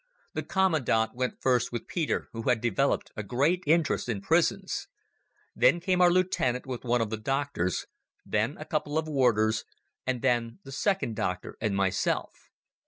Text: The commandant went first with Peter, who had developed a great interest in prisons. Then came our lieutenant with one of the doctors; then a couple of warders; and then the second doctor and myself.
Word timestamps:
The 0.33 0.41
commandant 0.41 1.13
went 1.13 1.39
first 1.43 1.71
with 1.71 1.85
Peter, 1.87 2.27
who 2.33 2.49
had 2.49 2.59
developed 2.59 3.11
a 3.15 3.21
great 3.21 3.63
interest 3.67 4.09
in 4.09 4.19
prisons. 4.19 4.87
Then 5.55 5.79
came 5.79 6.01
our 6.01 6.09
lieutenant 6.09 6.65
with 6.65 6.83
one 6.83 7.01
of 7.01 7.11
the 7.11 7.17
doctors; 7.17 7.85
then 8.25 8.57
a 8.57 8.65
couple 8.65 8.97
of 8.97 9.07
warders; 9.07 9.63
and 10.07 10.23
then 10.23 10.57
the 10.63 10.71
second 10.71 11.15
doctor 11.17 11.55
and 11.61 11.75
myself. 11.75 12.49